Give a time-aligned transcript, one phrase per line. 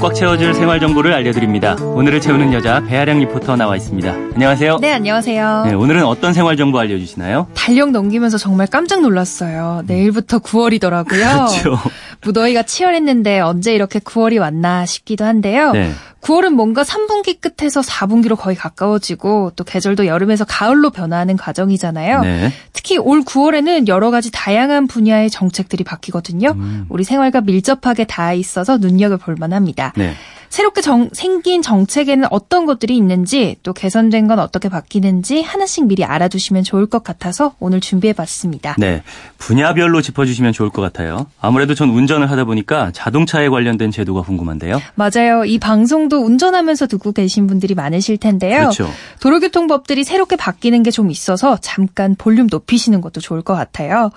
[0.00, 1.74] 꽉 채워줄 생활 정보를 알려드립니다.
[1.74, 4.12] 오늘을 채우는 여자 배아량 리포터 나와 있습니다.
[4.12, 4.78] 안녕하세요.
[4.80, 5.64] 네, 안녕하세요.
[5.66, 7.48] 네, 오늘은 어떤 생활 정보 알려주시나요?
[7.54, 9.82] 달력 넘기면서 정말 깜짝 놀랐어요.
[9.86, 11.04] 내일부터 9월이더라고요.
[11.58, 11.78] 그렇죠.
[12.22, 15.72] 무더위가 치열했는데 언제 이렇게 9월이 왔나 싶기도 한데요.
[15.72, 15.90] 네.
[16.20, 22.22] 9월은 뭔가 3분기 끝에서 4분기로 거의 가까워지고 또 계절도 여름에서 가을로 변화하는 과정이잖아요.
[22.22, 22.52] 네.
[22.72, 26.50] 특히 올 9월에는 여러 가지 다양한 분야의 정책들이 바뀌거든요.
[26.56, 26.86] 음.
[26.88, 29.92] 우리 생활과 밀접하게 닿아 있어서 눈여겨볼 만합니다.
[29.96, 30.14] 네.
[30.50, 36.64] 새롭게 정- 생긴 정책에는 어떤 것들이 있는지 또 개선된 건 어떻게 바뀌는지 하나씩 미리 알아두시면
[36.64, 38.74] 좋을 것 같아서 오늘 준비해봤습니다.
[38.78, 39.02] 네.
[39.38, 41.26] 분야별로 짚어주시면 좋을 것 같아요.
[41.40, 44.80] 아무래도 전 운전을 하다 보니까 자동차에 관련된 제도가 궁금한데요.
[44.94, 45.44] 맞아요.
[45.44, 48.58] 이 방송도 운전하면서 듣고 계신 분들이 많으실 텐데요.
[48.60, 48.88] 그렇죠.
[49.20, 54.10] 도로교통법들이 새롭게 바뀌는 게 좀 있어서 잠깐 볼륨 높이시는 것도 좋을 것 같아요.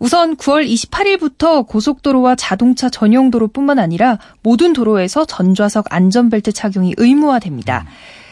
[0.00, 7.86] 우선 9월 28일부터 고속도로와 자동차 전용 도로뿐만 아니라 모든 도로에서 전좌석 안전벨트 착용이 의무화됩니다.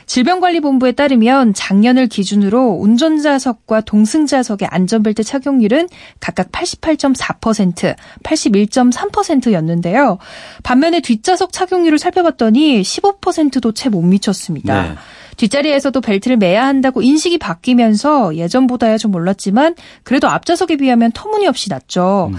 [0.06, 5.88] 질병관리본부에 따르면 작년을 기준으로 운전자석과 동승자석의 안전벨트 착용률은
[6.20, 10.18] 각각 88.4%, 81.3%였는데요.
[10.62, 14.82] 반면에 뒷좌석 착용률을 살펴봤더니 15%도 채 못 미쳤습니다.
[14.82, 14.94] 네.
[15.36, 22.30] 뒷자리에서도 벨트를 매야 한다고 인식이 바뀌면서 예전보다야 좀 올랐지만 그래도 앞좌석에 비하면 터무니없이 낮죠.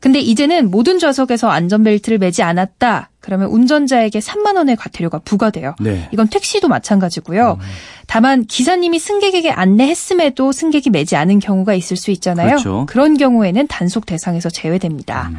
[0.00, 3.09] 근데 이제는 모든 좌석에서 안전벨트를 매지 않았다.
[3.20, 5.74] 그러면 운전자에게 3만 원의 과태료가 부과돼요.
[5.78, 6.08] 네.
[6.12, 7.58] 이건 택시도 마찬가지고요.
[8.06, 12.56] 다만 기사님이 승객에게 안내했음에도 승객이 매지 않은 경우가 있을 수 있잖아요.
[12.56, 12.86] 그렇죠.
[12.94, 15.30] 런 경우에는 단속 대상에서 제외됩니다.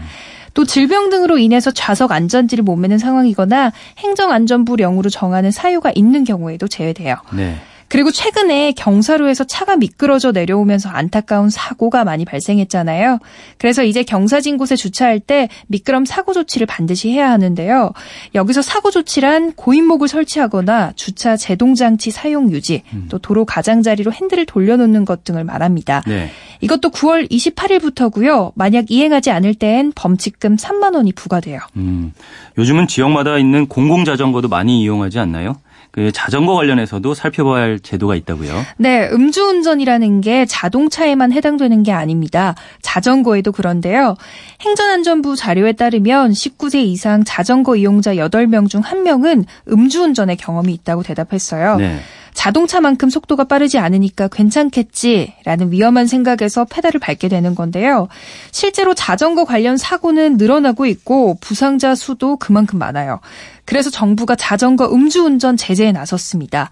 [0.54, 7.16] 또 질병 등으로 인해서 좌석 안전지를 못 매는 상황이거나 행정안전부령으로 정하는 사유가 있는 경우에도 제외돼요.
[7.34, 7.56] 네.
[7.92, 13.20] 그리고 최근에 경사로에서 차가 미끄러져 내려오면서 안타까운 사고가 많이 발생했잖아요.
[13.58, 17.92] 그래서 이제 경사진 곳에 주차할 때 미끄럼 사고 조치를 반드시 해야 하는데요.
[18.34, 25.26] 여기서 사고 조치란 고인목을 설치하거나 주차 제동장치 사용 유지, 또 도로 가장자리로 핸들을 돌려놓는 것
[25.26, 26.02] 등을 말합니다.
[26.08, 26.32] 네.
[26.62, 28.54] 이것도 9월 28일부터고요.
[28.56, 31.60] 만약 이행하지 않을 땐 범칙금 3만 원이 부과돼요.
[31.76, 32.14] 음,
[32.58, 35.58] 요즘은 지역마다 있는 공공자전거도 많이 이용하지 않나요?
[35.92, 38.66] 그 자전거 관련해서도 살펴봐야 할 제도가 있다고요.
[38.78, 42.56] 네, 음주운전이라는 게 자동차에만 해당되는 게 아닙니다.
[42.82, 44.16] 자전거에도 그런데요.
[44.62, 51.78] 행정안전부 자료에 따르면 19세 이상 자전거 이용자 8명 중 1명은 음주운전의 경험이 있다고 대답했어요.
[51.78, 52.00] 네.
[52.42, 58.08] 자동차만큼 속도가 빠르지 않으니까 괜찮겠지라는 위험한 생각에서 페달을 밟게 되는 건데요.
[58.50, 63.20] 실제로 자전거 관련 사고는 늘어나고 있고 부상자 수도 그만큼 많아요.
[63.66, 66.72] 그래서 정부가 자전거 음주운전 제재에 나섰습니다.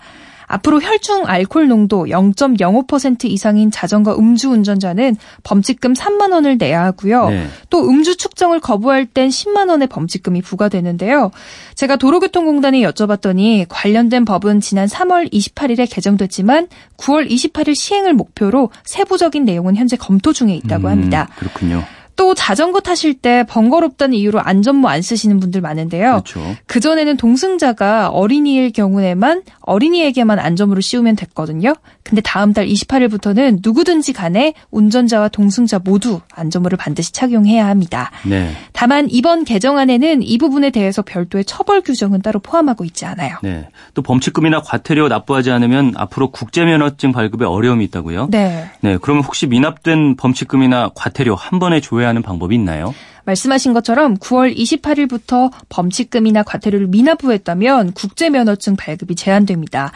[0.49, 7.29] 앞으로 혈중 알코올 농도 0.05% 이상인 자전거 음주 운전자는 범칙금 3만 원을 내야 하고요.
[7.29, 7.47] 네.
[7.69, 11.31] 또 음주 측정을 거부할 땐 10만 원의 범칙금이 부과되는데요.
[11.75, 16.67] 제가 도로교통공단에 여쭤봤더니 관련된 법은 지난 3월 28일에 개정됐지만
[16.97, 21.29] 9월 28일 시행을 목표로 세부적인 내용은 현재 검토 중에 있다고 음, 합니다.
[21.37, 21.83] 그렇군요.
[22.19, 26.21] 또 자전거 타실 때 번거롭다는 이유로 안전모 안 쓰시는 분들 많은데요.
[26.25, 26.41] 그렇죠.
[26.65, 31.75] 그전에는 동승자가 어린이일 경우에만 어린이에게만 안전모를 씌우면 됐거든요.
[32.03, 38.11] 근데 다음 달 28일부터는 누구든지 간에 운전자와 동승자 모두 안전모를 반드시 착용해야 합니다.
[38.25, 38.51] 네.
[38.73, 43.37] 다만 이번 개정안에는 이 부분에 대해서 별도의 처벌 규정은 따로 포함하고 있지 않아요.
[43.43, 43.69] 네.
[43.93, 48.27] 또 범칙금이나 과태료 납부하지 않으면 앞으로 국제면허증 발급에 어려움이 있다고요?
[48.29, 48.69] 네.
[48.81, 48.97] 네.
[49.01, 52.93] 그러면 혹시 미납된 범칙금이나 과태료 한 번에 조회 하는 방법이 있나요?
[53.25, 59.91] 말씀하신 것처럼 9월 28일부터 범칙금이나 과태료를 미납부했다면 국제면허증 발급이 제한됩니다.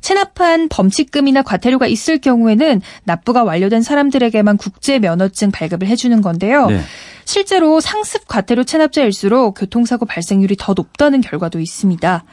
[0.00, 6.68] 체납한 범칙금이나 과태료가 있을 경우에는 납부가 완료된 사람들에게만 국제 면허증 발급을 해주는 건데요.
[6.68, 6.80] 네.
[7.24, 12.24] 실제로 상습 과태료 체납자일수록 교통사고 발생률이 더 높다는 결과도 있습니다.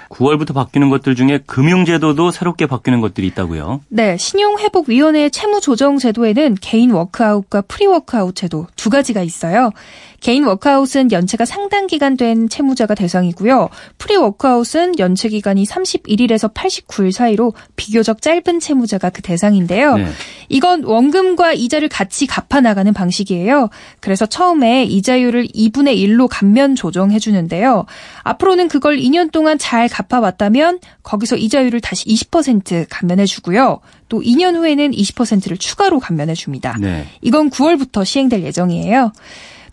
[0.09, 3.81] 9월부터 바뀌는 것들 중에 금융제도도 새롭게 바뀌는 것들이 있다고요.
[3.89, 9.73] 네, 신용회복위원회의 채무조정제도에는 개인 워크아웃과 프리워크아웃 제도 두 가지가 있어요.
[10.21, 13.69] 개인 워크아웃은 연체가 상당 기간 된 채무자가 대상이고요.
[13.99, 19.97] 프리 워크아웃은 연체 기간이 31일에서 89일 사이로 비교적 짧은 채무자가 그 대상인데요.
[19.97, 20.07] 네.
[20.49, 23.71] 이건 원금과 이자를 같이 갚아 나가는 방식이에요.
[24.01, 27.87] 그래서 처음에 이자율을 2분의 1로 감면 조정해 주는데요.
[28.23, 33.81] 앞으로는 그걸 2년 동안 잘 갚아 왔다면 거기서 이자율을 다시 20% 감면해 주고요.
[34.09, 36.77] 또 2년 후에는 20%를 추가로 감면해 줍니다.
[36.81, 37.07] 네.
[37.23, 39.13] 이건 9월부터 시행될 예정이에요.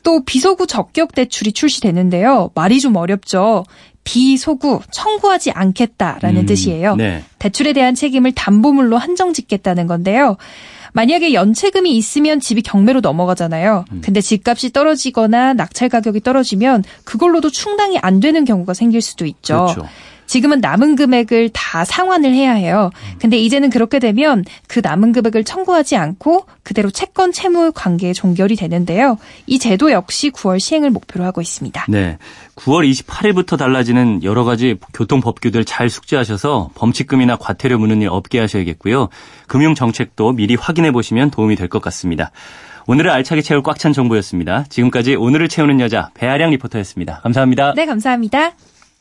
[0.03, 2.51] 또 비소구 적격 대출이 출시되는데요.
[2.55, 3.65] 말이 좀 어렵죠.
[4.03, 6.95] 비소구 청구하지 않겠다라는 음, 뜻이에요.
[6.95, 7.23] 네.
[7.39, 10.38] 대출에 대한 책임을 담보물로 한정 짓겠다는 건데요.
[10.94, 13.85] 만약에 연체금이 있으면 집이 경매로 넘어가잖아요.
[13.91, 14.01] 음.
[14.03, 19.73] 근데 집값이 떨어지거나 낙찰 가격이 떨어지면 그걸로도 충당이 안 되는 경우가 생길 수도 있죠.
[19.73, 19.88] 그렇죠.
[20.33, 22.89] 지금은 남은 금액을 다 상환을 해야 해요.
[23.19, 29.19] 근데 이제는 그렇게 되면 그 남은 금액을 청구하지 않고 그대로 채권 채무 관계에 종결이 되는데요.
[29.45, 31.85] 이 제도 역시 9월 시행을 목표로 하고 있습니다.
[31.88, 32.18] 네.
[32.56, 39.09] 9월 28일부터 달라지는 여러 가지 교통 법규들 잘 숙지하셔서 범칙금이나 과태료 무는 일 없게 하셔야겠고요.
[39.45, 42.31] 금융 정책도 미리 확인해 보시면 도움이 될 것 같습니다.
[42.88, 44.65] 오늘을 알차게 채울 꽉 찬 정보였습니다.
[44.68, 47.19] 지금까지 오늘을 채우는 여자 배아량 리포터였습니다.
[47.21, 47.75] 감사합니다.
[47.75, 48.53] 네, 감사합니다.